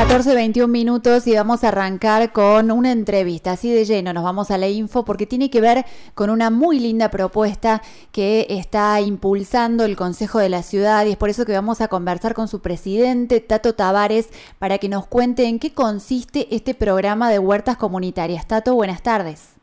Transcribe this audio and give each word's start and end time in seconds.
14, 0.00 0.34
21 0.34 0.66
minutos 0.66 1.26
y 1.26 1.34
vamos 1.36 1.62
a 1.62 1.68
arrancar 1.68 2.32
con 2.32 2.70
una 2.70 2.90
entrevista 2.90 3.52
así 3.52 3.70
de 3.70 3.84
lleno. 3.84 4.14
Nos 4.14 4.24
vamos 4.24 4.50
a 4.50 4.56
la 4.56 4.66
info 4.66 5.04
porque 5.04 5.26
tiene 5.26 5.50
que 5.50 5.60
ver 5.60 5.84
con 6.14 6.30
una 6.30 6.48
muy 6.48 6.80
linda 6.80 7.10
propuesta 7.10 7.82
que 8.10 8.46
está 8.48 8.98
impulsando 9.02 9.84
el 9.84 9.96
Consejo 9.96 10.38
de 10.38 10.48
la 10.48 10.62
Ciudad 10.62 11.04
y 11.04 11.10
es 11.10 11.16
por 11.18 11.28
eso 11.28 11.44
que 11.44 11.52
vamos 11.52 11.82
a 11.82 11.88
conversar 11.88 12.32
con 12.32 12.48
su 12.48 12.62
presidente, 12.62 13.40
Tato 13.40 13.74
Tavares, 13.74 14.30
para 14.58 14.78
que 14.78 14.88
nos 14.88 15.06
cuente 15.06 15.44
en 15.44 15.58
qué 15.58 15.74
consiste 15.74 16.48
este 16.54 16.74
programa 16.74 17.30
de 17.30 17.38
huertas 17.38 17.76
comunitarias. 17.76 18.48
Tato, 18.48 18.74
buenas 18.74 19.02
tardes. 19.02 19.54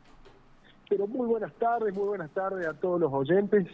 Pero 0.88 1.08
muy 1.08 1.26
buenas 1.26 1.54
tardes, 1.54 1.96
muy 1.96 2.10
buenas 2.10 2.30
tardes 2.30 2.68
a 2.68 2.76
todos 2.76 3.00
los 3.00 3.12
oyentes. 3.12 3.66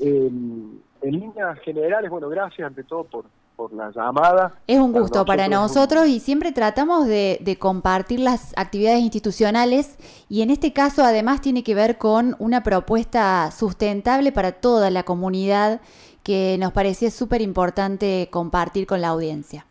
en 0.00 0.82
líneas 1.00 1.60
generales, 1.60 2.10
bueno, 2.10 2.28
gracias 2.28 2.66
ante 2.66 2.82
todo 2.82 3.04
por 3.04 3.26
por 3.56 3.72
la 3.72 3.90
llamada. 3.90 4.54
Es 4.66 4.78
un 4.78 4.92
gusto 4.92 5.24
para 5.24 5.48
nosotros, 5.48 6.06
y 6.06 6.20
siempre 6.20 6.52
tratamos 6.52 7.06
de, 7.06 7.56
compartir 7.58 8.20
las 8.20 8.52
actividades 8.56 9.00
institucionales 9.00 9.96
y 10.28 10.42
en 10.42 10.50
este 10.50 10.74
caso 10.74 11.02
además 11.02 11.40
tiene 11.40 11.64
que 11.64 11.74
ver 11.74 11.96
con 11.96 12.36
una 12.38 12.62
propuesta 12.62 13.50
sustentable 13.50 14.30
para 14.30 14.52
toda 14.52 14.90
la 14.90 15.04
comunidad 15.04 15.80
que 16.22 16.56
nos 16.58 16.72
parecía 16.72 17.10
súper 17.10 17.40
importante 17.40 18.28
compartir 18.30 18.86
con 18.86 19.00
la 19.00 19.08
audiencia. 19.08 19.64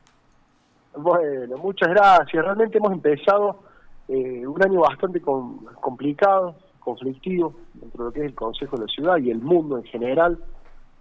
Bueno, 0.97 1.57
muchas 1.57 1.89
gracias. 1.89 2.43
Realmente 2.43 2.79
hemos 2.79 2.93
empezado 2.93 3.59
eh, 4.07 4.47
un 4.47 4.63
año 4.63 4.79
bastante 4.79 5.21
complicado, 5.21 6.55
conflictivo, 6.79 7.53
dentro 7.73 8.05
de 8.05 8.09
lo 8.09 8.13
que 8.13 8.19
es 8.21 8.25
el 8.27 8.35
Consejo 8.35 8.77
de 8.77 8.85
la 8.85 8.87
Ciudad 8.87 9.17
y 9.17 9.29
el 9.29 9.41
mundo 9.41 9.77
en 9.77 9.83
general, 9.83 10.39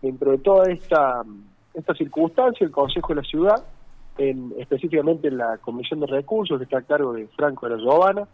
dentro 0.03 0.33
de 0.33 0.39
toda 0.39 0.71
esta 0.71 1.23
esta 1.75 1.95
circunstancia, 1.95 2.65
el 2.65 2.71
Consejo 2.71 3.09
de 3.09 3.15
la 3.17 3.23
Ciudad, 3.23 3.65
en, 4.17 4.55
específicamente 4.59 5.29
en 5.29 5.39
la 5.39 5.59
Comisión 5.59 6.01
de 6.01 6.07
Recursos, 6.07 6.59
que 6.59 6.65
está 6.65 6.79
a 6.79 6.83
cargo 6.83 7.13
de 7.13 7.27
Franco 7.29 7.69
de 7.69 7.77
la 7.77 7.83
Giovana, 7.83 8.29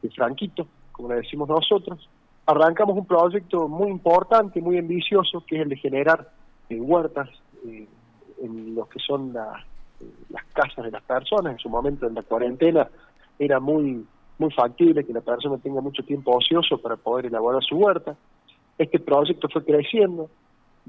de 0.00 0.10
Franquito, 0.10 0.66
como 0.92 1.08
le 1.08 1.16
decimos 1.16 1.48
nosotros, 1.48 2.08
arrancamos 2.46 2.96
un 2.96 3.06
proyecto 3.06 3.68
muy 3.68 3.90
importante, 3.90 4.60
muy 4.60 4.78
ambicioso, 4.78 5.44
que 5.46 5.56
es 5.56 5.62
el 5.62 5.68
de 5.68 5.76
generar 5.76 6.30
eh, 6.70 6.80
huertas 6.80 7.28
eh, 7.66 7.86
en 8.42 8.74
lo 8.74 8.88
que 8.88 8.98
son 9.00 9.30
eh, 9.30 10.04
las 10.30 10.44
casas 10.52 10.84
de 10.84 10.90
las 10.90 11.02
personas. 11.02 11.52
En 11.52 11.58
su 11.58 11.68
momento, 11.68 12.06
en 12.06 12.14
la 12.14 12.22
cuarentena, 12.22 12.88
era 13.38 13.60
muy 13.60 14.04
muy 14.38 14.52
factible 14.52 15.04
que 15.04 15.12
la 15.12 15.20
persona 15.20 15.58
tenga 15.58 15.80
mucho 15.80 16.02
tiempo 16.04 16.36
ocioso 16.36 16.78
para 16.78 16.96
poder 16.96 17.26
elaborar 17.26 17.62
su 17.62 17.76
huerta. 17.76 18.16
Este 18.78 19.00
proyecto 19.00 19.48
fue 19.48 19.64
creciendo, 19.64 20.30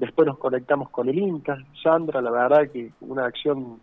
Después 0.00 0.26
nos 0.26 0.38
conectamos 0.38 0.88
con 0.88 1.10
el 1.10 1.18
INCA. 1.18 1.58
Sandra, 1.82 2.22
la 2.22 2.30
verdad 2.30 2.70
que 2.72 2.90
una 3.02 3.26
acción 3.26 3.78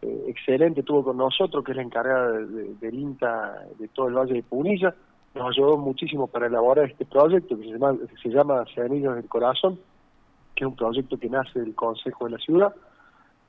eh, 0.00 0.26
excelente 0.28 0.84
tuvo 0.84 1.02
con 1.02 1.16
nosotros, 1.16 1.64
que 1.64 1.72
es 1.72 1.76
la 1.76 1.82
encargada 1.82 2.30
del 2.30 2.94
INCA 2.94 3.64
de 3.76 3.88
todo 3.88 4.06
el 4.06 4.14
Valle 4.14 4.34
de 4.34 4.42
Punilla. 4.44 4.94
Nos 5.34 5.48
ayudó 5.48 5.76
muchísimo 5.76 6.28
para 6.28 6.46
elaborar 6.46 6.88
este 6.88 7.04
proyecto 7.04 7.58
que 7.58 7.64
se 7.64 8.28
llama, 8.28 8.64
se 8.72 8.80
del 8.80 9.28
Corazón, 9.28 9.80
que 10.54 10.62
es 10.62 10.68
un 10.68 10.76
proyecto 10.76 11.18
que 11.18 11.28
nace 11.28 11.58
del 11.58 11.74
Consejo 11.74 12.26
de 12.26 12.30
la 12.30 12.38
Ciudad. 12.38 12.72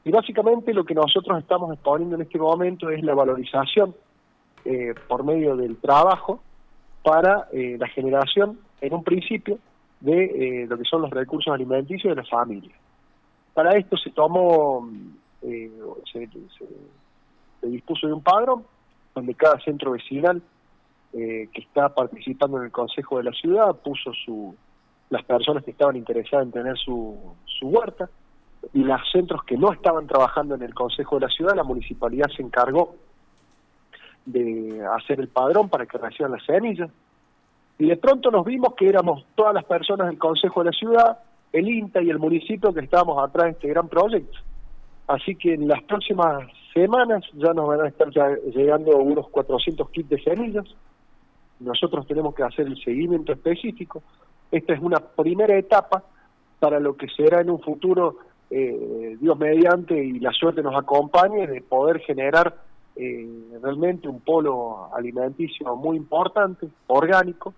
Y 0.04 0.10
básicamente 0.10 0.74
lo 0.74 0.86
que 0.86 0.96
nosotros 0.96 1.38
estamos 1.38 1.72
exponiendo 1.72 2.16
en 2.16 2.24
este 2.24 2.40
momento 2.40 2.90
es 2.90 3.04
la 3.04 3.14
valorización 3.14 3.94
eh, 4.66 4.96
por 5.08 5.24
medio 5.24 5.56
del 5.56 5.78
trabajo 5.78 6.42
para 7.04 7.48
eh, 7.54 7.78
la 7.80 7.88
generación, 7.90 8.58
en 8.82 8.96
un 8.96 9.04
principio, 9.04 9.60
de 10.00 10.24
eh, 10.64 10.68
lo 10.68 10.78
que 10.78 10.84
son 10.84 11.02
los 11.02 11.12
recursos 11.12 11.54
alimenticios 11.54 12.16
de 12.16 12.22
la 12.22 12.28
familia. 12.28 12.76
Para 13.54 13.78
esto 13.78 13.98
se 13.98 14.12
tomó, 14.12 14.88
eh, 15.42 15.72
se, 16.12 16.28
dispuso 17.68 18.08
de 18.08 18.14
un 18.14 18.22
padrón 18.22 18.64
donde 19.16 19.34
cada 19.34 19.60
centro 19.60 19.92
vecinal 19.92 20.42
eh, 21.14 21.50
que 21.52 21.62
está 21.62 21.90
participando 21.90 22.58
en 22.58 22.66
el 22.66 22.72
Consejo 22.72 23.18
de 23.18 23.24
la 23.24 23.32
Ciudad 23.32 23.76
puso 23.78 24.14
su, 24.14 24.56
las 25.10 25.24
personas 25.24 25.64
que 25.64 25.72
estaban 25.72 25.96
interesadas 25.96 26.46
en 26.46 26.52
tener 26.52 26.78
su, 26.78 27.18
su 27.46 27.68
huerta 27.68 28.10
y 28.74 28.84
los 28.84 29.02
centros 29.12 29.44
que 29.44 29.58
no 29.58 29.72
estaban 29.72 30.06
trabajando 30.06 30.56
en 30.56 30.62
el 30.62 30.74
Consejo 30.74 31.16
de 31.16 31.26
la 31.26 31.32
Ciudad, 31.32 31.56
la 31.56 31.64
municipalidad 31.64 32.28
se 32.36 32.44
encargó 32.44 32.96
de 34.26 34.86
hacer 34.98 35.20
el 35.20 35.30
padrón 35.30 35.70
para 35.70 35.86
que 35.86 35.98
reciban 35.98 36.34
las 36.34 36.46
semillas 36.46 36.92
y 37.80 37.88
de 37.88 37.98
pronto 37.98 38.32
nos 38.32 38.46
vimos 38.46 38.74
que 38.76 38.88
éramos 38.88 39.26
todas 39.36 39.54
las 39.54 39.64
personas 39.66 40.08
del 40.08 40.18
Consejo 40.18 40.62
de 40.62 40.72
la 40.72 40.78
Ciudad, 40.78 41.20
el 41.54 41.70
INTA 41.70 42.02
y 42.02 42.10
el 42.10 42.20
municipio 42.20 42.74
que 42.74 42.82
estábamos 42.82 43.24
atrás 43.24 43.46
de 43.46 43.52
este 43.52 43.68
gran 43.68 43.88
proyecto. 43.88 44.38
Así 45.08 45.36
que 45.36 45.54
en 45.54 45.68
las 45.68 45.84
próximas 45.84 46.44
semanas 46.74 47.24
ya 47.34 47.54
nos 47.54 47.68
van 47.68 47.82
a 47.82 47.88
estar 47.88 48.10
llegando 48.10 48.98
unos 48.98 49.30
400 49.30 49.90
kits 49.92 50.10
de 50.10 50.22
semillas. 50.22 50.66
Nosotros 51.60 52.06
tenemos 52.08 52.36
que 52.36 52.44
hacer 52.44 52.68
el 52.68 52.78
seguimiento 52.84 53.32
específico. 53.32 54.02
Esta 54.52 54.74
es 54.74 54.82
una 54.82 55.00
primera 55.00 55.58
etapa 55.58 56.04
para 56.60 56.80
lo 56.80 56.98
que 56.98 57.08
será 57.10 57.42
en 57.42 57.52
un 57.52 57.62
futuro, 57.62 58.18
eh, 58.50 59.18
Dios 59.20 59.38
mediante 59.38 60.04
y 60.04 60.20
la 60.20 60.32
suerte 60.32 60.64
nos 60.64 60.76
acompañe, 60.76 61.46
de 61.46 61.62
poder 61.62 62.00
generar 62.00 62.56
eh, 62.96 63.60
realmente 63.62 64.08
un 64.08 64.22
polo 64.22 64.90
alimenticio 64.94 65.76
muy 65.76 65.98
importante, 65.98 66.68
orgánico, 66.88 67.54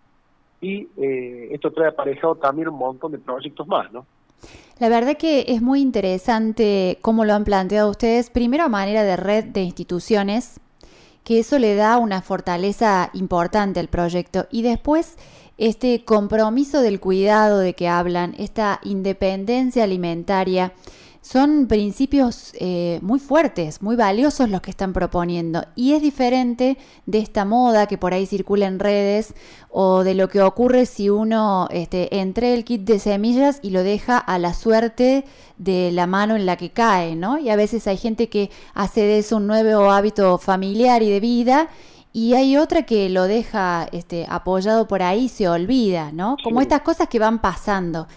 y 0.62 0.88
eh, 0.98 1.50
esto 1.52 1.72
trae 1.72 1.90
aparejado 1.90 2.36
también 2.36 2.68
un 2.68 2.78
montón 2.78 3.12
de 3.12 3.18
proyectos 3.20 3.68
más, 3.68 3.92
¿no? 3.92 4.06
La 4.80 4.88
verdad 4.88 5.18
que 5.18 5.46
es 5.50 5.62
muy 5.62 5.82
interesante 5.82 6.98
cómo 7.02 7.26
lo 7.26 7.34
han 7.34 7.44
planteado 7.44 7.90
ustedes, 7.90 8.30
primero 8.30 8.64
a 8.64 8.70
manera 8.70 9.04
de 9.04 9.18
red 9.18 9.44
de 9.46 9.62
instituciones, 9.64 10.62
que 11.26 11.40
eso 11.40 11.60
le 11.60 11.76
da 11.76 11.98
una 11.98 12.22
fortaleza 12.22 13.10
importante 13.14 13.82
al 13.82 13.90
proyecto, 13.90 14.48
y 14.50 14.62
después 14.62 15.18
este 15.58 16.06
compromiso 16.06 16.82
del 16.82 17.02
cuidado 17.02 17.60
de 17.60 17.74
que 17.74 17.90
hablan, 17.90 18.34
esta 18.38 18.80
independencia 18.84 19.84
alimentaria, 19.84 20.72
son 21.22 21.68
principios 21.68 22.54
eh, 22.60 23.00
muy 23.02 23.20
fuertes, 23.20 23.82
muy 23.82 23.96
valiosos 23.96 24.50
los 24.50 24.62
que 24.62 24.72
están 24.72 24.94
proponiendo. 24.94 25.66
Y 25.76 25.94
es 25.94 26.02
diferente 26.02 26.78
de 27.06 27.20
esta 27.20 27.46
moda 27.46 27.88
que 27.88 27.98
por 27.98 28.14
ahí 28.14 28.26
circula 28.26 28.68
en 28.68 28.80
redes 28.80 29.34
o 29.70 30.04
de 30.04 30.16
lo 30.16 30.30
que 30.30 30.42
ocurre 30.42 30.86
si 30.86 31.10
uno 31.10 31.68
este, 31.72 32.20
entre 32.20 32.54
el 32.54 32.64
kit 32.64 32.84
de 32.84 33.00
semillas 33.00 33.60
y 33.62 33.72
lo 33.72 33.84
deja 33.84 34.18
a 34.18 34.40
la 34.40 34.54
suerte 34.54 35.26
de 35.58 35.92
la 35.92 36.08
mano 36.08 36.36
en 36.36 36.46
la 36.46 36.56
que 36.56 36.72
cae, 36.72 37.16
¿no? 37.16 37.38
Y 37.38 37.50
a 37.50 37.56
veces 37.56 37.86
hay 37.88 37.98
gente 37.98 38.30
que 38.30 38.50
hace 38.74 39.02
de 39.02 39.20
eso 39.20 39.38
un 39.38 39.48
nuevo 39.48 39.92
hábito 39.92 40.38
familiar 40.38 41.04
y 41.04 41.10
de 41.10 41.20
vida 41.20 41.70
y 42.12 42.34
hay 42.34 42.58
otra 42.58 42.84
que 42.84 43.10
lo 43.10 43.24
deja 43.26 43.88
este, 43.92 44.26
apoyado 44.30 44.88
por 44.88 45.04
ahí 45.04 45.26
y 45.26 45.30
se 45.30 45.48
olvida, 45.48 46.12
¿no? 46.12 46.38
Como 46.44 46.62
estas 46.62 46.82
cosas 46.82 47.08
que 47.08 47.20
van 47.20 47.40
pasando 47.40 48.08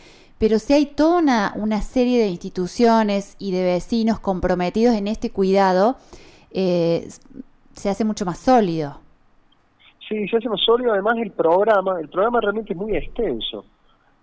pero 0.42 0.58
si 0.58 0.72
hay 0.72 0.86
toda 0.86 1.52
una, 1.54 1.82
serie 1.82 2.20
de 2.20 2.26
instituciones 2.26 3.36
y 3.38 3.52
de 3.52 3.62
vecinos 3.62 4.18
comprometidos 4.18 4.96
en 4.96 5.06
este 5.06 5.30
cuidado, 5.30 5.94
eh, 6.50 7.06
se 7.74 7.88
hace 7.88 8.04
mucho 8.04 8.24
más 8.24 8.40
sólido. 8.40 8.98
Sí, 10.08 10.26
se 10.26 10.38
hace 10.38 10.48
más 10.48 10.60
sólido. 10.60 10.94
Además, 10.94 11.14
el 11.18 11.30
programa, 11.30 12.00
el 12.00 12.08
programa 12.08 12.40
realmente 12.40 12.72
es 12.72 12.76
muy 12.76 12.96
extenso. 12.96 13.64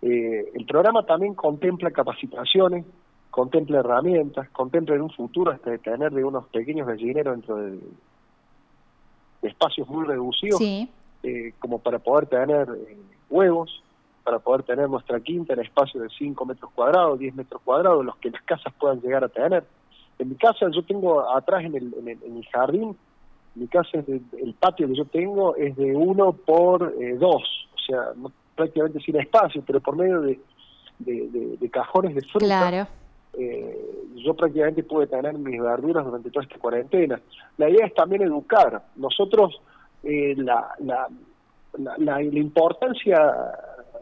Eh, 0.01 0.51
el 0.55 0.65
programa 0.65 1.05
también 1.05 1.35
contempla 1.35 1.89
capacitaciones, 1.91 2.85
contempla 3.31 3.79
herramientas, 3.79 4.49
contempla 4.49 4.95
en 4.95 5.03
un 5.03 5.11
futuro 5.11 5.51
hasta 5.53 5.71
de 5.71 5.77
tener 5.77 6.11
de 6.11 6.25
unos 6.25 6.47
pequeños 6.47 6.85
gallineros 6.85 7.33
dentro 7.33 7.55
de, 7.55 7.79
espacios 9.43 9.87
muy 9.87 10.05
reducidos, 10.05 10.59
eh, 10.59 11.53
como 11.59 11.79
para 11.79 11.97
poder 11.97 12.25
tener 12.25 12.67
huevos, 13.29 13.81
para 14.29 14.37
poder 14.37 14.61
tener 14.61 14.87
nuestra 14.87 15.19
quinta 15.21 15.53
en 15.53 15.61
espacio 15.61 15.99
de 15.99 16.07
5 16.09 16.45
metros 16.45 16.69
cuadrados, 16.75 17.17
10 17.17 17.33
metros 17.33 17.59
cuadrados, 17.65 18.05
los 18.05 18.15
que 18.17 18.29
las 18.29 18.43
casas 18.43 18.71
puedan 18.79 19.01
llegar 19.01 19.23
a 19.23 19.27
tener. 19.27 19.63
En 20.19 20.29
mi 20.29 20.35
casa 20.35 20.67
yo 20.71 20.83
tengo 20.83 21.35
atrás 21.35 21.63
en 21.63 21.75
el, 21.75 21.91
en 22.05 22.37
el, 22.37 22.45
jardín, 22.53 22.95
mi 23.55 23.67
casa 23.67 23.89
es 23.97 24.07
el 24.07 24.53
patio 24.53 24.87
que 24.87 24.93
yo 24.93 25.05
tengo 25.05 25.55
es 25.55 25.75
de 25.75 25.95
1 25.95 26.33
por 26.45 26.79
2, 26.79 26.93
eh, 27.01 27.17
o 27.19 27.41
sea, 27.87 28.13
prácticamente 28.55 28.99
sin 28.99 29.15
espacio, 29.15 29.63
pero 29.65 29.79
por 29.79 29.95
medio 29.95 30.21
de, 30.21 30.39
de, 30.99 31.69
cajones 31.71 32.13
de 32.13 32.21
fruta. 32.21 32.45
Claro. 32.45 32.87
Eh, 33.33 34.13
yo 34.15 34.35
prácticamente 34.35 34.83
pude 34.83 35.07
tener 35.07 35.33
mis 35.39 35.59
verduras 35.59 36.05
durante 36.05 36.29
toda 36.29 36.43
esta 36.43 36.59
cuarentena. 36.59 37.19
La 37.57 37.67
idea 37.67 37.87
es 37.87 37.95
también 37.95 38.21
educar. 38.21 38.83
Nosotros, 38.95 39.59
eh, 40.03 40.35
la, 40.37 40.75
la, 40.81 41.07
la, 41.79 41.97
la, 41.97 42.21
importancia 42.21 43.17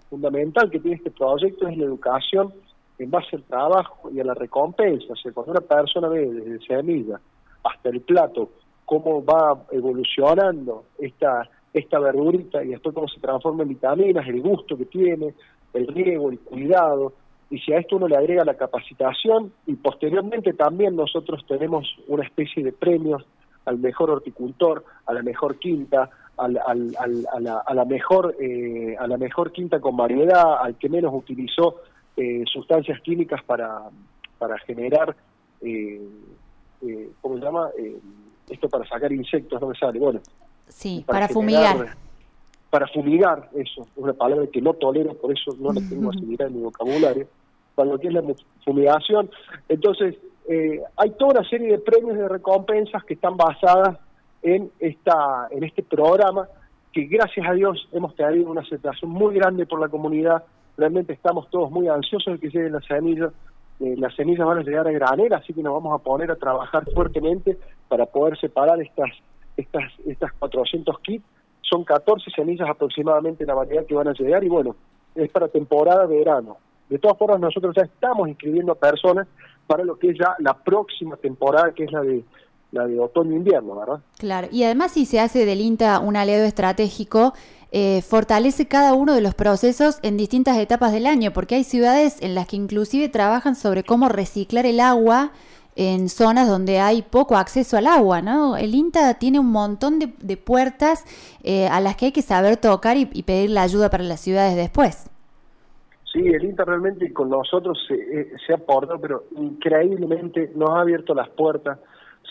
fundamental 0.09 0.69
que 0.69 0.79
tiene 0.79 0.97
este 0.97 1.11
proyecto 1.11 1.67
es 1.67 1.77
la 1.77 1.85
educación 1.85 2.53
en 2.99 3.11
base 3.11 3.35
al 3.35 3.43
trabajo 3.43 4.09
y 4.11 4.19
a 4.19 4.23
la 4.23 4.33
recompensa. 4.33 5.13
O 5.13 5.15
sea, 5.15 5.31
cuando 5.31 5.51
una 5.51 5.61
persona 5.61 6.07
ve 6.07 6.25
desde 6.25 6.65
semilla 6.65 7.19
hasta 7.63 7.89
el 7.89 8.01
plato 8.01 8.49
cómo 8.85 9.23
va 9.23 9.65
evolucionando 9.71 10.85
esta, 10.97 11.49
esta 11.73 11.99
verdurita 11.99 12.63
y 12.63 12.69
después 12.69 12.95
cómo 12.95 13.07
se 13.07 13.19
transforma 13.19 13.63
en 13.63 13.69
vitaminas, 13.69 14.27
el 14.27 14.41
gusto 14.41 14.77
que 14.77 14.85
tiene, 14.85 15.33
el 15.73 15.87
riego, 15.87 16.31
el 16.31 16.39
cuidado, 16.39 17.13
y 17.49 17.59
si 17.59 17.73
a 17.73 17.79
esto 17.79 17.95
uno 17.95 18.07
le 18.07 18.17
agrega 18.17 18.43
la 18.43 18.55
capacitación 18.55 19.53
y 19.65 19.75
posteriormente 19.75 20.53
también 20.53 20.95
nosotros 20.95 21.45
tenemos 21.47 21.87
una 22.07 22.25
especie 22.25 22.63
de 22.63 22.73
premios 22.73 23.25
al 23.65 23.77
mejor 23.79 24.09
horticultor, 24.09 24.83
a 25.05 25.13
la 25.13 25.21
mejor 25.21 25.57
quinta, 25.57 26.09
al, 26.37 26.57
al, 26.65 26.95
a, 26.97 27.39
la, 27.39 27.57
a, 27.59 27.73
la, 27.73 27.85
mejor 27.85 28.35
eh, 28.39 28.95
a 28.97 29.07
la 29.07 29.17
mejor 29.17 29.51
quinta 29.51 29.79
con 29.79 29.97
variedad, 29.97 30.57
al 30.61 30.75
que 30.77 30.89
menos 30.89 31.13
utilizó 31.13 31.81
eh, 32.15 32.43
sustancias 32.51 33.01
químicas 33.01 33.43
para, 33.43 33.81
para 34.37 34.57
generar, 34.59 35.15
eh, 35.61 36.01
eh, 36.81 37.09
¿cómo 37.21 37.37
se 37.37 37.43
llama? 37.43 37.69
Eh, 37.77 37.97
esto 38.49 38.69
para 38.69 38.87
sacar 38.87 39.11
insectos, 39.11 39.59
no 39.59 39.67
me 39.67 39.75
sale, 39.75 39.99
bueno. 39.99 40.19
Sí, 40.67 41.03
para, 41.05 41.27
fumigar. 41.27 41.95
Para 42.69 42.87
fumigar, 42.87 43.49
eso, 43.53 43.81
es 43.81 43.87
una 43.95 44.13
palabra 44.13 44.47
que 44.47 44.61
no 44.61 44.73
tolero, 44.73 45.13
por 45.15 45.31
eso 45.31 45.55
no 45.59 45.73
la 45.73 45.81
tengo 45.87 46.11
asimilada 46.11 46.49
en 46.49 46.57
mi 46.57 46.61
vocabulario, 46.63 47.27
para 47.75 47.89
lo 47.89 47.99
que 47.99 48.07
es 48.07 48.13
la 48.13 48.23
fumigación. 48.63 49.29
Entonces, 49.67 50.15
eh, 50.47 50.81
hay 50.95 51.11
toda 51.11 51.39
una 51.39 51.49
serie 51.49 51.71
de 51.71 51.79
premios 51.79 52.17
de 52.17 52.27
recompensas 52.27 53.03
que 53.03 53.15
están 53.15 53.35
basadas 53.35 53.97
en, 54.41 54.71
esta, 54.79 55.47
en 55.51 55.63
este 55.63 55.83
programa, 55.83 56.47
que 56.93 57.05
gracias 57.05 57.47
a 57.47 57.53
Dios 57.53 57.87
hemos 57.91 58.15
tenido 58.15 58.49
una 58.49 58.61
aceptación 58.61 59.11
muy 59.11 59.35
grande 59.35 59.65
por 59.65 59.79
la 59.79 59.89
comunidad, 59.89 60.43
realmente 60.77 61.13
estamos 61.13 61.49
todos 61.49 61.71
muy 61.71 61.87
ansiosos 61.87 62.33
de 62.33 62.39
que 62.39 62.49
lleguen 62.49 62.73
las 62.73 62.85
semillas, 62.85 63.33
eh, 63.79 63.95
las 63.97 64.15
semillas 64.15 64.45
van 64.47 64.59
a 64.59 64.63
llegar 64.63 64.87
a 64.87 64.91
granera, 64.91 65.37
así 65.37 65.53
que 65.53 65.61
nos 65.61 65.73
vamos 65.73 65.99
a 65.99 66.03
poner 66.03 66.31
a 66.31 66.35
trabajar 66.35 66.83
fuertemente 66.93 67.57
para 67.87 68.05
poder 68.05 68.37
separar 68.39 68.81
estas, 68.81 69.11
estas, 69.55 69.91
estas 70.05 70.33
400 70.33 70.99
kits. 70.99 71.25
Son 71.61 71.83
14 71.83 72.31
semillas 72.31 72.69
aproximadamente 72.69 73.45
la 73.45 73.53
variedad 73.53 73.85
que 73.85 73.95
van 73.95 74.07
a 74.07 74.13
llegar 74.13 74.43
y 74.43 74.47
bueno, 74.47 74.75
es 75.15 75.29
para 75.31 75.47
temporada 75.47 76.07
de 76.07 76.17
verano. 76.17 76.57
De 76.89 76.97
todas 76.99 77.17
formas, 77.17 77.39
nosotros 77.39 77.75
ya 77.75 77.83
estamos 77.83 78.29
inscribiendo 78.29 78.71
a 78.71 78.75
personas 78.75 79.27
para 79.67 79.83
lo 79.83 79.99
que 79.99 80.11
es 80.11 80.17
ya 80.17 80.35
la 80.39 80.53
próxima 80.53 81.17
temporada, 81.17 81.73
que 81.73 81.83
es 81.83 81.91
la 81.91 82.01
de 82.01 82.23
la 82.71 82.85
de 82.85 82.99
otoño-invierno, 82.99 83.75
¿verdad? 83.75 83.99
Claro, 84.17 84.47
y 84.51 84.63
además 84.63 84.91
si 84.91 85.05
se 85.05 85.19
hace 85.19 85.45
del 85.45 85.61
INTA 85.61 85.99
un 85.99 86.15
aliado 86.15 86.45
estratégico, 86.45 87.33
eh, 87.71 88.01
fortalece 88.01 88.67
cada 88.67 88.93
uno 88.93 89.13
de 89.13 89.21
los 89.21 89.35
procesos 89.35 89.99
en 90.01 90.15
distintas 90.15 90.57
etapas 90.57 90.91
del 90.93 91.05
año, 91.05 91.31
porque 91.33 91.55
hay 91.55 91.63
ciudades 91.63 92.21
en 92.21 92.33
las 92.33 92.47
que 92.47 92.55
inclusive 92.55 93.09
trabajan 93.09 93.55
sobre 93.55 93.83
cómo 93.83 94.07
reciclar 94.07 94.65
el 94.65 94.79
agua 94.79 95.31
en 95.75 96.09
zonas 96.09 96.47
donde 96.47 96.79
hay 96.79 97.03
poco 97.03 97.35
acceso 97.35 97.77
al 97.77 97.85
agua, 97.85 98.21
¿no? 98.21 98.57
El 98.57 98.73
INTA 98.73 99.13
tiene 99.15 99.39
un 99.39 99.51
montón 99.51 99.99
de, 99.99 100.37
puertas 100.37 101.05
eh, 101.43 101.67
a 101.67 101.79
las 101.81 101.95
que 101.95 102.07
hay 102.07 102.11
que 102.11 102.23
saber 102.23 102.57
tocar 102.57 102.97
y, 102.97 103.05
pedir 103.05 103.51
la 103.51 103.61
ayuda 103.61 103.89
para 103.89 104.03
las 104.03 104.19
ciudades 104.19 104.55
después. 104.55 105.09
Sí, 106.11 106.19
el 106.19 106.43
INTA 106.45 106.65
realmente 106.65 107.13
con 107.13 107.29
nosotros 107.29 107.77
se, 107.87 107.93
eh, 107.93 108.31
se 108.45 108.53
ha 108.53 108.57
portado, 108.57 108.99
pero 108.99 109.25
increíblemente 109.37 110.51
nos 110.55 110.71
ha 110.71 110.81
abierto 110.81 111.13
las 111.13 111.29
puertas. 111.29 111.77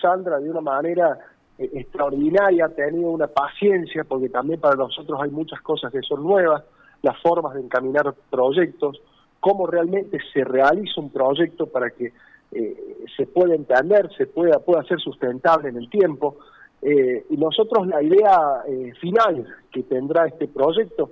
Sandra, 0.01 0.39
de 0.39 0.51
una 0.51 0.61
manera 0.61 1.19
eh, 1.59 1.71
extraordinaria, 1.75 2.67
ha 2.67 2.69
tenido 2.69 3.11
una 3.11 3.27
paciencia, 3.27 4.05
porque 4.05 4.29
también 4.29 4.61
para 4.61 4.77
nosotros 4.77 5.19
hay 5.23 5.31
muchas 5.31 5.61
cosas 5.61 5.93
que 5.93 6.03
son 6.03 6.23
nuevas, 6.23 6.63
las 7.03 7.21
formas 7.21 7.55
de 7.55 7.61
encaminar 7.61 8.15
proyectos, 8.31 9.01
cómo 9.41 9.67
realmente 9.67 10.19
se 10.33 10.45
realiza 10.45 11.01
un 11.01 11.11
proyecto 11.11 11.67
para 11.67 11.91
que 11.91 12.13
eh, 12.53 13.05
se 13.17 13.27
pueda 13.27 13.55
entender, 13.55 14.11
se 14.17 14.27
pueda, 14.27 14.59
pueda 14.59 14.83
ser 14.85 14.99
sustentable 15.01 15.69
en 15.69 15.77
el 15.77 15.91
tiempo. 15.91 16.37
Eh, 16.83 17.27
y 17.31 17.37
nosotros 17.37 17.87
la 17.87 18.03
idea 18.03 18.63
final 19.01 19.47
que 19.73 19.83
tendrá 19.83 20.27
este 20.27 20.47
proyecto, 20.49 21.11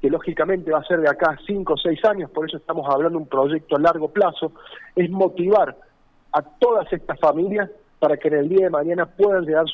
que 0.00 0.10
lógicamente 0.10 0.70
va 0.70 0.78
a 0.78 0.84
ser 0.84 1.00
de 1.00 1.08
acá 1.08 1.38
cinco 1.46 1.74
o 1.74 1.76
seis 1.76 2.04
años, 2.04 2.30
por 2.30 2.46
eso 2.46 2.58
estamos 2.58 2.86
hablando 2.88 3.18
de 3.18 3.24
un 3.24 3.28
proyecto 3.28 3.76
a 3.76 3.80
largo 3.80 4.08
plazo, 4.08 4.52
es 4.94 5.10
motivar 5.10 5.76
a 6.32 6.42
todas 6.42 6.92
estas 6.92 7.18
familias 7.18 7.70
para 7.98 8.16
que 8.16 8.28
en 8.28 8.34
el 8.34 8.48
día 8.48 8.64
de 8.64 8.70
mañana 8.70 9.06
puedan 9.06 9.44
llegar 9.44 9.64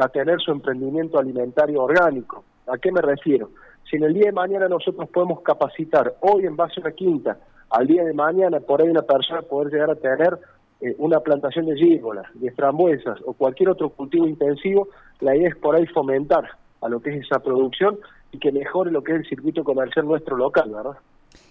a 0.00 0.08
tener 0.08 0.40
su 0.40 0.50
emprendimiento 0.50 1.18
alimentario 1.18 1.82
orgánico. 1.82 2.44
¿A 2.66 2.78
qué 2.78 2.90
me 2.90 3.00
refiero? 3.00 3.50
Si 3.88 3.96
en 3.96 4.04
el 4.04 4.14
día 4.14 4.26
de 4.26 4.32
mañana 4.32 4.68
nosotros 4.68 5.08
podemos 5.10 5.42
capacitar 5.42 6.14
hoy 6.20 6.46
en 6.46 6.56
base 6.56 6.80
a 6.80 6.80
una 6.82 6.92
quinta, 6.92 7.38
al 7.70 7.86
día 7.86 8.04
de 8.04 8.12
mañana 8.12 8.60
por 8.60 8.80
ahí 8.80 8.88
una 8.88 9.02
persona 9.02 9.42
poder 9.42 9.72
llegar 9.72 9.90
a 9.90 9.96
tener 9.96 10.38
eh, 10.80 10.94
una 10.98 11.20
plantación 11.20 11.66
de 11.66 11.76
gígolas, 11.76 12.26
de 12.34 12.50
frambuesas 12.52 13.18
o 13.24 13.32
cualquier 13.34 13.70
otro 13.70 13.90
cultivo 13.90 14.26
intensivo, 14.26 14.88
la 15.20 15.36
idea 15.36 15.48
es 15.48 15.56
por 15.56 15.76
ahí 15.76 15.86
fomentar 15.86 16.44
a 16.82 16.88
lo 16.88 17.00
que 17.00 17.10
es 17.10 17.24
esa 17.24 17.38
producción 17.40 17.98
y 18.32 18.38
que 18.38 18.52
mejore 18.52 18.90
lo 18.90 19.02
que 19.02 19.12
es 19.12 19.20
el 19.20 19.28
circuito 19.28 19.64
comercial 19.64 20.06
nuestro 20.06 20.36
local, 20.36 20.70
¿verdad? 20.70 20.98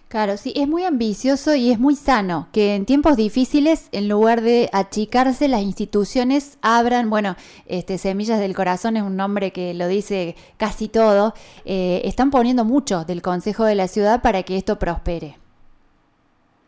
Claro, 0.08 0.38
sí, 0.38 0.54
es 0.56 0.68
muy 0.68 0.84
ambicioso 0.84 1.56
y 1.56 1.72
es 1.72 1.80
muy 1.80 1.96
sano 1.96 2.48
que 2.54 2.76
en 2.76 2.86
tiempos 2.86 3.18
difíciles, 3.18 3.90
en 3.92 4.08
lugar 4.08 4.42
de 4.42 4.70
achicarse, 4.72 5.48
las 5.48 5.62
instituciones 5.62 6.60
abran, 6.62 7.10
bueno, 7.10 7.36
este, 7.66 7.98
Semillas 7.98 8.40
del 8.40 8.56
Corazón 8.56 8.98
es 8.98 9.04
un 9.04 9.18
nombre 9.18 9.52
que 9.52 9.74
lo 9.74 9.88
dice 9.88 10.36
casi 10.58 10.90
todo, 10.90 11.34
eh, 11.66 12.02
están 12.06 12.30
poniendo 12.30 12.66
mucho 12.66 13.04
del 13.04 13.24
Consejo 13.24 13.66
de 13.66 13.74
la 13.74 13.88
Ciudad 13.88 14.22
para 14.22 14.44
que 14.44 14.58
esto 14.58 14.78
prospere. 14.78 15.38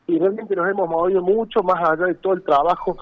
Y 0.08 0.18
realmente 0.18 0.56
nos 0.56 0.68
hemos 0.70 0.90
movido 0.90 1.22
mucho, 1.22 1.62
más 1.62 1.78
allá 1.88 2.08
de 2.08 2.16
todo 2.16 2.34
el 2.34 2.42
trabajo 2.42 2.98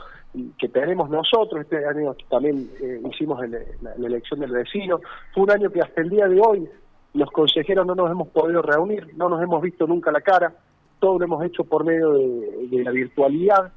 que 0.57 0.67
tenemos 0.67 1.09
nosotros, 1.09 1.61
este 1.61 1.85
año 1.85 2.13
también 2.29 2.69
eh, 2.81 3.01
hicimos 3.09 3.39
la 3.49 4.05
elección 4.05 4.41
del 4.41 4.51
vecino, 4.51 4.99
fue 5.33 5.43
un 5.43 5.51
año 5.51 5.71
que 5.71 5.79
hasta 5.79 6.01
el 6.01 6.09
día 6.09 6.27
de 6.27 6.41
hoy 6.41 6.69
los 7.15 7.31
consejeros 7.31 7.87
no 7.87 7.95
nos 7.95 8.11
hemos 8.11 8.27
podido 8.27 8.61
reunir, 8.61 9.15
no 9.15 9.29
nos 9.29 9.41
hemos 9.41 9.61
visto 9.61 9.87
nunca 9.87 10.11
la 10.11 10.21
cara, 10.21 10.53
todo 10.99 11.17
lo 11.17 11.25
hemos 11.25 11.43
hecho 11.45 11.63
por 11.63 11.85
medio 11.85 12.13
de, 12.13 12.83
la 12.83 12.91
virtualidad. 12.91 13.71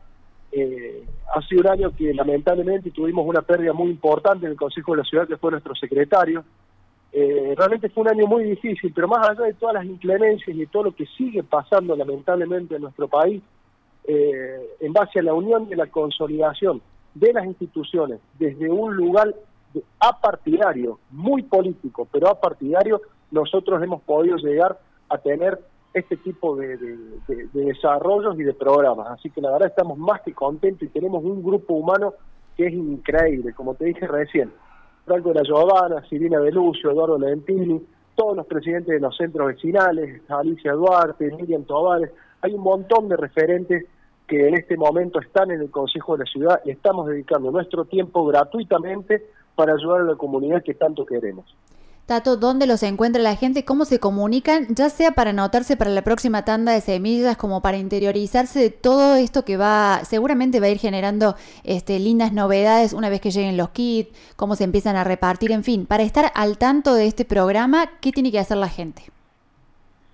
Eh, 0.51 1.05
ha 1.35 1.41
sido 1.43 1.61
un 1.61 1.69
año 1.69 1.95
que 1.97 2.13
lamentablemente 2.13 2.91
tuvimos 2.91 3.27
una 3.27 3.43
pérdida 3.43 3.73
muy 3.73 3.91
importante 3.91 4.47
en 4.47 4.53
el 4.53 4.59
Consejo 4.59 4.93
de 4.93 4.99
la 4.99 5.05
Ciudad, 5.05 5.29
que 5.29 5.37
fue 5.37 5.53
nuestro 5.53 5.75
secretario. 5.77 6.45
Eh, 7.13 7.55
realmente 7.57 7.89
fue 7.91 8.03
un 8.03 8.09
año 8.09 8.27
muy 8.27 8.45
difícil, 8.45 8.93
pero 8.93 9.07
más 9.07 9.29
allá 9.29 9.45
de 9.45 9.55
todas 9.55 9.75
las 9.75 9.85
inclemencias 9.85 10.49
y 10.49 10.61
de 10.61 10.67
todo 10.67 10.85
lo 10.85 10.93
que 10.93 11.07
sigue 11.07 11.43
pasando 11.43 11.95
lamentablemente 11.95 12.75
en 12.75 12.83
nuestro 12.83 13.07
país, 13.09 13.41
eh, 14.05 14.71
en 14.81 14.93
base 14.93 15.21
a 15.21 15.23
la 15.23 15.35
unión 15.35 15.69
y 15.71 15.77
la 15.77 15.87
consolidación 15.87 16.83
de 17.15 17.33
las 17.33 17.45
instituciones 17.45 18.21
desde 18.39 18.69
un 18.69 18.97
lugar 18.97 19.35
apartidario, 20.01 20.99
muy 21.11 21.43
político, 21.43 22.09
pero 22.11 22.29
apartidario, 22.29 23.01
nosotros 23.31 23.83
hemos 23.83 24.03
podido 24.03 24.37
llegar 24.37 24.79
a 25.09 25.19
tener 25.19 25.59
este 25.95 26.17
tipo 26.17 26.57
de, 26.57 26.79
desarrollos 27.53 28.39
y 28.39 28.43
de 28.43 28.55
programas. 28.55 29.09
Así 29.11 29.31
que 29.31 29.41
la 29.41 29.51
verdad 29.51 29.69
estamos 29.69 29.99
más 29.99 30.21
que 30.23 30.33
contentos 30.33 30.83
y 30.83 30.93
tenemos 30.93 31.25
un 31.25 31.43
grupo 31.43 31.75
humano 31.75 32.15
que 32.57 32.67
es 32.67 32.75
increíble, 32.75 33.53
como 33.55 33.75
te 33.75 33.87
dije 33.87 34.07
recién. 34.07 34.53
Franco 35.05 35.31
de 35.31 35.37
la 35.37 35.43
Giovanna, 35.43 36.07
Silvina 36.09 36.39
Belucio, 36.41 36.91
Eduardo 36.91 37.19
Lentini, 37.19 37.81
todos 38.15 38.37
los 38.37 38.47
presidentes 38.47 38.95
de 38.95 39.01
los 39.01 39.17
centros 39.17 39.47
vecinales, 39.49 40.23
Alicia 40.29 40.73
Duarte, 40.73 41.31
Miriam 41.31 41.65
Tovares, 41.65 42.11
hay 42.43 42.53
un 42.53 42.63
montón 42.63 43.09
de 43.09 43.17
referentes 43.17 43.87
que 44.27 44.49
en 44.49 44.55
este 44.55 44.77
momento 44.77 45.21
están 45.21 45.51
en 45.51 45.63
el 45.63 45.71
Consejo 45.71 46.17
de 46.17 46.25
la 46.25 46.31
Ciudad 46.31 46.61
y 46.65 46.71
estamos 46.71 47.07
dedicando 47.07 47.51
nuestro 47.51 47.87
tiempo 47.87 48.27
gratuitamente 48.27 49.25
para 49.55 49.73
ayudar 49.73 50.03
a 50.03 50.05
la 50.05 50.17
comunidad 50.17 50.63
que 50.63 50.75
tanto 50.75 51.07
queremos. 51.07 51.47
Tato, 52.09 52.39
¿dónde 52.39 52.67
los 52.67 52.83
encuentra 52.85 53.21
la 53.21 53.37
gente? 53.37 53.67
¿Cómo 53.67 53.85
se 53.85 54.01
comunican? 54.01 54.67
Ya 54.75 54.89
sea 54.89 55.11
para 55.11 55.29
anotarse 55.29 55.77
para 55.77 55.91
la 55.91 56.01
próxima 56.01 56.43
tanda 56.43 56.73
de 56.73 56.81
semillas, 56.81 57.37
como 57.37 57.61
para 57.61 57.77
interiorizarse 57.77 58.61
de 58.61 58.71
todo 58.71 59.17
esto 59.17 59.45
que 59.45 59.59
va, 59.59 60.01
seguramente 60.05 60.59
va 60.59 60.69
a 60.69 60.71
ir 60.71 60.79
generando 60.79 61.35
este, 61.65 61.99
lindas 61.99 62.33
novedades 62.33 62.95
una 62.95 63.11
vez 63.11 63.21
que 63.21 63.31
lleguen 63.31 63.59
los 63.59 63.69
kits, 63.69 64.11
cómo 64.37 64.55
se 64.55 64.65
empiezan 64.65 64.97
a 64.97 65.05
repartir, 65.05 65.53
en 65.53 65.65
fin, 65.65 65.85
para 65.85 66.03
estar 66.03 66.33
al 66.35 66.57
tanto 66.57 66.95
de 66.95 67.07
este 67.07 67.27
programa, 67.27 67.91
¿qué 68.01 68.11
tiene 68.11 68.33
que 68.33 68.39
hacer 68.39 68.57
la 68.57 68.71
gente? 68.71 69.03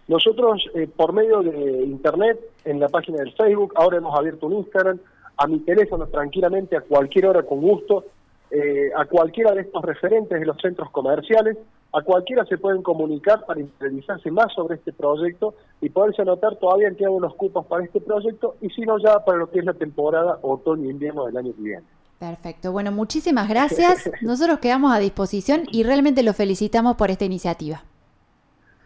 Nosotros, 0.09 0.69
eh, 0.75 0.89
por 0.89 1.13
medio 1.13 1.43
de 1.43 1.85
internet, 1.85 2.41
en 2.65 2.81
la 2.81 2.89
página 2.89 3.19
del 3.19 3.33
Facebook, 3.35 3.73
ahora 3.77 3.99
hemos 3.99 4.19
abierto 4.19 4.49
un 4.49 4.55
Instagram, 4.55 4.99
a 5.37 5.47
mi 5.47 5.61
teléfono 5.61 6.09
tranquilamente, 6.09 6.77
a 6.77 6.81
cualquier 6.81 7.27
hora 7.27 7.45
con 7.45 7.61
gusto, 7.61 8.05
eh, 8.51 8.91
a 8.97 9.05
cualquiera 9.07 9.53
de 9.53 9.63
estos 9.63 9.83
referentes 9.83 10.39
de 10.39 10.47
los 10.47 10.57
centros 10.61 10.91
comerciales, 10.91 11.57
a 11.93 12.03
cualquiera 12.03 12.45
se 12.45 12.59
pueden 12.59 12.83
comunicar 12.83 13.45
para 13.47 13.61
interesarse 13.61 14.31
más 14.31 14.53
sobre 14.53 14.77
este 14.77 14.93
proyecto 14.93 15.55
y 15.81 15.91
poderse 15.91 16.23
anotar 16.23 16.57
todavía 16.57 16.89
en 16.89 16.97
qué 16.97 17.05
hago 17.05 17.21
los 17.21 17.35
cupos 17.37 17.67
para 17.67 17.85
este 17.85 18.01
proyecto 18.01 18.57
y 18.61 18.69
si 18.71 18.83
no 18.83 18.99
ya 18.99 19.25
para 19.25 19.39
lo 19.39 19.51
que 19.51 19.61
es 19.61 19.65
la 19.65 19.75
temporada 19.75 20.39
otoño-invierno 20.43 21.27
del 21.27 21.37
año 21.37 21.55
que 21.55 21.63
viene. 21.63 21.85
Perfecto. 22.19 22.73
Bueno, 22.73 22.91
muchísimas 22.91 23.49
gracias. 23.49 24.11
Nosotros 24.23 24.59
quedamos 24.59 24.93
a 24.93 24.99
disposición 24.99 25.63
y 25.71 25.85
realmente 25.85 26.23
los 26.23 26.37
felicitamos 26.37 26.97
por 26.97 27.11
esta 27.11 27.25
iniciativa. 27.25 27.83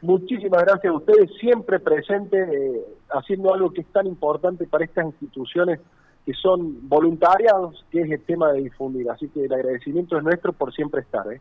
Muchísimas 0.00 0.62
gracias 0.62 0.93
a 0.93 0.97
ustedes, 0.97 1.31
siempre 1.41 1.81
presentes, 1.81 2.49
eh, 2.49 2.85
haciendo 3.11 3.53
algo 3.53 3.73
que 3.73 3.81
es 3.81 3.87
tan 3.88 4.07
importante 4.07 4.67
para 4.67 4.85
estas 4.85 5.07
instituciones 5.07 5.81
que 6.29 6.35
son 6.35 6.87
voluntariados, 6.87 7.87
que 7.91 8.03
es 8.03 8.11
el 8.11 8.21
tema 8.21 8.53
de 8.53 8.61
difundir. 8.61 9.09
Así 9.09 9.29
que 9.29 9.47
el 9.47 9.51
agradecimiento 9.51 10.19
es 10.19 10.23
nuestro 10.23 10.53
por 10.53 10.75
siempre 10.75 11.01
estar. 11.01 11.25
¿eh? 11.33 11.41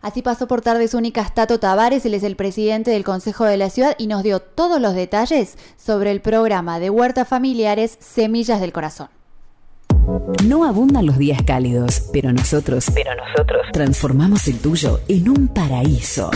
Así 0.00 0.22
pasó 0.22 0.46
por 0.46 0.60
Tardes 0.60 0.94
Únicas 0.94 1.34
Tato 1.34 1.58
Tavares, 1.58 2.06
él 2.06 2.14
es 2.14 2.22
el 2.22 2.36
presidente 2.36 2.92
del 2.92 3.02
Consejo 3.02 3.44
de 3.46 3.56
la 3.56 3.68
Ciudad 3.68 3.96
y 3.98 4.06
nos 4.06 4.22
dio 4.22 4.38
todos 4.38 4.80
los 4.80 4.94
detalles 4.94 5.58
sobre 5.76 6.12
el 6.12 6.20
programa 6.20 6.78
de 6.78 6.88
huertas 6.88 7.26
familiares 7.26 7.98
Semillas 7.98 8.60
del 8.60 8.72
Corazón. 8.72 9.08
No 10.46 10.64
abundan 10.64 11.04
los 11.04 11.18
días 11.18 11.42
cálidos, 11.42 12.08
pero 12.12 12.32
nosotros, 12.32 12.92
pero 12.94 13.10
nosotros 13.16 13.62
transformamos 13.72 14.46
el 14.46 14.60
tuyo 14.60 15.00
en 15.08 15.30
un 15.30 15.48
paraíso. 15.48 16.30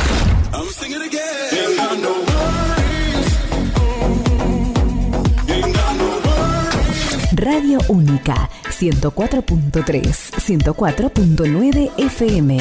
Radio 7.43 7.81
Única 7.89 8.49
104.3, 8.69 9.83
104.9 9.83 11.91
FM. 11.99 12.59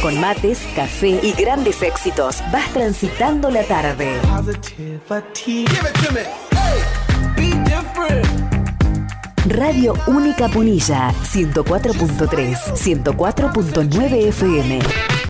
Con 0.00 0.18
mates, 0.18 0.60
café 0.74 1.20
y 1.22 1.32
grandes 1.32 1.82
éxitos, 1.82 2.42
vas 2.50 2.66
transitando 2.72 3.50
la 3.50 3.62
tarde. 3.64 4.18
Radio 9.48 9.92
Única 10.06 10.48
Punilla 10.48 11.12
104.3, 11.24 12.56
104.9 12.74 14.28
FM. 14.28 14.78